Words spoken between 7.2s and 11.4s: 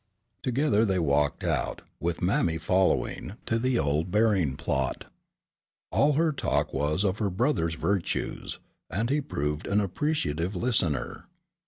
brother's virtues, and he proved an appreciative listener.